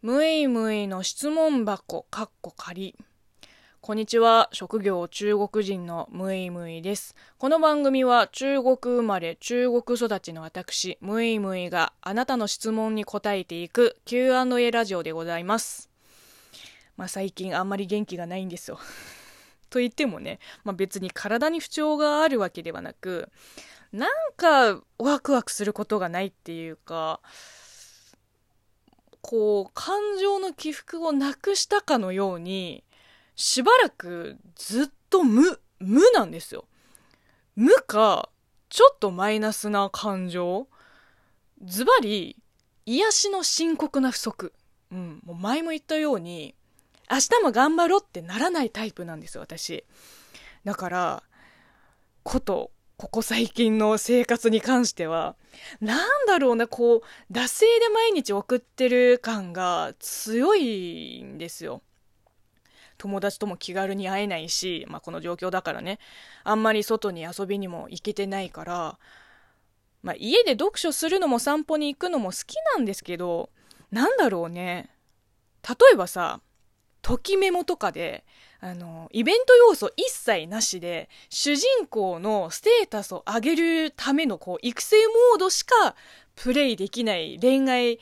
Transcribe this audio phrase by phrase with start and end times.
[0.00, 2.94] むいむいの質問箱、かっこ仮。
[3.80, 4.48] こんにちは。
[4.52, 7.16] 職業中国人のむいむいです。
[7.36, 15.90] この番組は中国生まれ、中国育ちの私、むいむいがあなたの質問に答えていく Q&A ラジオでございます。
[16.96, 18.78] まあ最近あんまり元気がないんですよ。
[19.68, 23.32] と言ってもね、まあ別に体に不調があるわけではなく、
[23.90, 27.20] なんかワクワクすることがないっていうか、
[29.20, 32.84] こう、感情の起伏をなくしたかのように、
[33.36, 36.66] しばらくずっと無、無なんですよ。
[37.56, 38.30] 無か、
[38.68, 40.68] ちょっとマイナスな感情。
[41.64, 42.36] ズバリ、
[42.86, 44.52] 癒しの深刻な不足。
[44.90, 46.54] うん、もう前も言ったように、
[47.10, 49.84] 明日も頑張ろうってならないタイプなんです、私。
[50.64, 51.22] だから、
[52.22, 55.36] こと、ここ最近の生活に関しては、
[55.80, 61.80] なんだろうな、こう、惰性で毎日送ってる感が強いんですよ。
[62.98, 66.00] 友達とも気軽に会えないし、まあ、この状況だからね、
[66.42, 68.98] あんまり外に遊びにも行けてないから、
[70.02, 73.50] まあ、家で読書するのも散歩に行くのも好きなんですけど、
[73.92, 74.90] なんだろうね。
[75.62, 76.40] 例えばさ、
[77.02, 78.24] ときメモとかで、
[78.60, 85.94] あの、イベント要素一切なしで、主人公のステータスを上げるためのこう、育成モードしか
[86.34, 87.98] プレイできない恋愛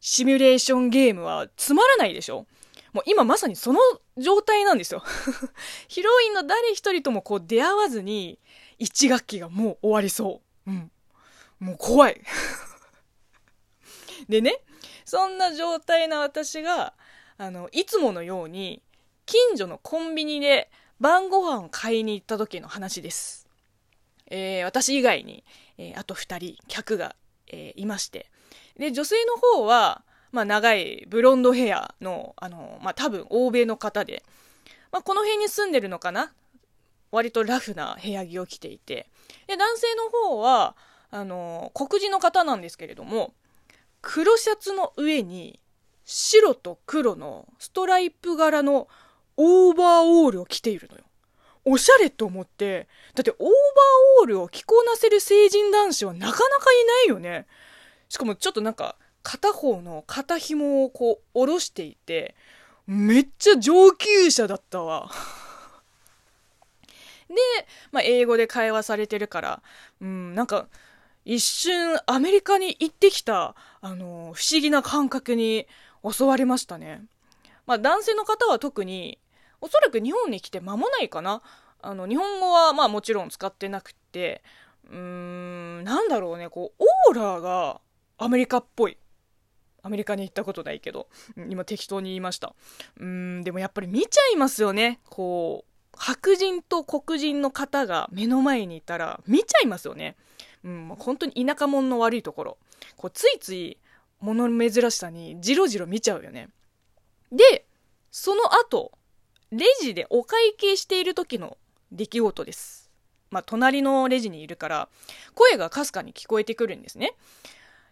[0.00, 2.46] シミュレーションゲームはつまらないでしょ
[2.92, 3.80] もう今まさにその
[4.18, 5.02] 状態なんですよ
[5.88, 8.38] ヒロインの誰一人ともこう出会わずに、
[8.78, 10.70] 一学期がもう終わりそう。
[10.70, 10.90] うん。
[11.60, 12.20] もう怖い
[14.28, 14.60] でね、
[15.04, 16.94] そんな状態な私が、
[17.38, 18.82] あの、いつものように、
[19.26, 23.48] 近所のコンビニで晩ご飯を買いに行った時の話です。
[24.30, 25.44] えー、私以外に、
[25.78, 27.14] えー、あと2人客が、
[27.48, 28.30] えー、いまして。
[28.78, 34.22] で、女性の方は、まあ、長いブロンドヘアの、あの、まあ、多分欧米の方で、
[34.90, 36.32] まあ、この辺に住んでるのかな？
[37.10, 39.06] 割とラフな部屋着を着ていて。
[39.46, 40.74] で、男性の方は、
[41.10, 43.34] あの、黒人の方なんですけれども、
[44.00, 45.60] 黒シャツの上に
[46.04, 48.88] 白と黒のストライプ柄の
[49.36, 51.04] オーバーオールを着ているのよ。
[51.64, 53.48] おしゃれと思って、だってオーバー
[54.22, 57.46] オールを着こなせる成人男子はなかなかいないよね。
[58.08, 62.34] しかもちょっとなんか片方の肩紐をこう下ろしていて、
[62.86, 65.10] めっちゃ上級者だったわ。
[67.28, 67.36] で、
[67.92, 69.62] まあ、英語で会話されてるから、
[70.00, 70.68] うん、なんか、
[71.24, 75.66] 一瞬アメリカに行ってきた、あの、不思議な感覚に
[76.08, 77.04] 襲われましたね。
[77.66, 79.18] まあ男性の方は特に、
[79.60, 81.42] おそらく日本に来て間もないかな。
[81.80, 84.42] あの、日本語はまあもちろん使ってなくて、
[84.90, 87.80] うーん、なんだろうね、こう、オーラが
[88.18, 88.96] アメリカっぽい。
[89.84, 91.08] アメリカに行ったことないけど、
[91.48, 92.54] 今適当に言いました。
[92.98, 95.00] うーん、でもやっぱり見ちゃいますよね。
[95.10, 100.16] こう、白人と黒人の方が目の前にいたら見ちゃいますよね。
[100.64, 102.58] うん、本当に田舎者の悪いところ。
[102.96, 103.76] こう、ついつい
[104.22, 106.48] 物珍しさにじろじろ見ちゃうよね。
[107.30, 107.66] で、
[108.10, 108.92] その後、
[109.50, 111.58] レジでお会計している時の
[111.90, 112.90] 出来事です。
[113.30, 114.88] まあ、隣のレジにいるから、
[115.34, 117.14] 声がかすかに聞こえてくるんですね。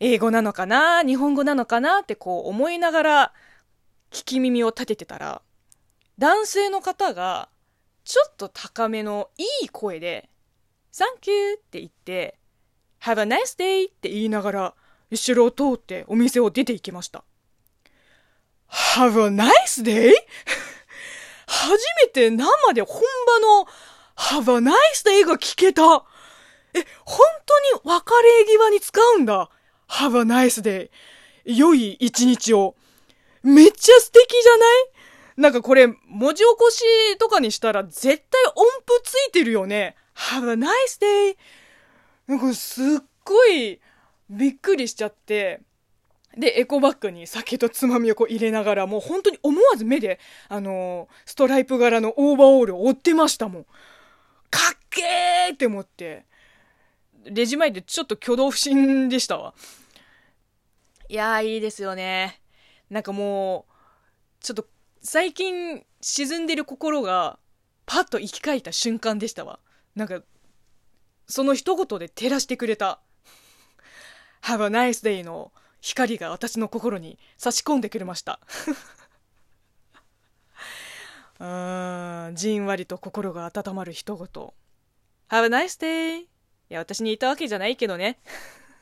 [0.00, 1.02] 英語なのかな？
[1.02, 2.00] 日本語なのかな？
[2.00, 3.32] ってこう思いながら
[4.10, 5.42] 聞き耳を立ててたら、
[6.18, 7.48] 男性の方が
[8.04, 10.28] ちょっと高めのいい声で、
[10.90, 12.38] サンキューって言って、
[13.00, 14.74] Have a nice day って言いながら
[15.12, 17.22] 後ろを通ってお店を出て行きました。
[18.96, 20.10] Have a nice day?
[21.46, 23.66] 初めて生で本場の
[24.16, 25.82] Have a nice day が聞けた。
[26.74, 29.50] え、本当に別れ際に使うんだ
[29.88, 30.90] ？Have a nice day.
[31.44, 32.74] 良い一日を。
[33.42, 34.86] めっちゃ素敵じゃない？
[35.36, 38.16] なんかこれ、文字起こしとかにしたら絶対
[38.54, 39.96] 音符ついてるよね。
[40.14, 41.36] Have a nice day.
[42.26, 42.84] なんかすっ
[43.24, 43.78] ごい
[44.32, 45.60] びっくりしちゃって、
[46.36, 50.18] で、エコバッグに酒とつまみをこう入れながら、もう本当に思わず目で、
[50.48, 53.64] あのー、ストライプ柄のオーバーオールを追ってましたもん。
[53.64, 53.70] か
[54.74, 56.24] っけーって思って、
[57.24, 59.54] レジ前でちょっと挙動不審でしたわ。
[61.08, 62.40] いやー、いいですよね。
[62.88, 63.72] なんかもう、
[64.40, 64.66] ちょっと
[65.02, 67.38] 最近沈んでる心が
[67.84, 69.58] パッと生き返った瞬間でしたわ。
[69.94, 70.22] なんか、
[71.26, 73.00] その一言で照らしてくれた。
[74.42, 78.40] Have a nice day の光が私の心に差し込んでくれました。
[81.38, 84.26] うーん、じんわりと心が温まる一言。
[85.28, 86.22] Have a nice day!
[86.22, 86.28] い
[86.68, 88.20] や、私に言ったわけじゃないけどね。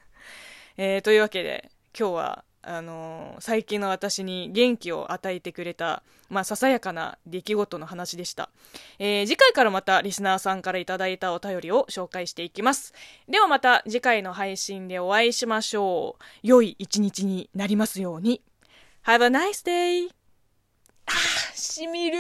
[0.77, 8.51] えー、というわけで、今日はあのー、最近の私に元気を与えてくれた、まあ、ささやかな出来事の話でした。
[8.99, 12.93] えー、次回からまたリスナーさんからいただいたお便りを紹介していきます。
[13.29, 16.25] ではまた次回の配信でお会いしましょう。
[16.43, 18.43] 良い一日になりますように。
[19.07, 20.11] Have a nice day!
[21.07, 21.13] あ、
[21.55, 22.19] しみる。